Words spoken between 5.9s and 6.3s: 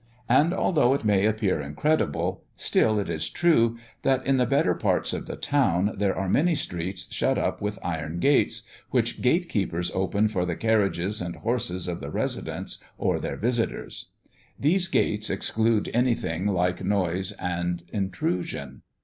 there are